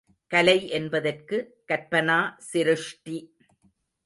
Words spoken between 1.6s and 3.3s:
கற்பனா சிருஷ்டி.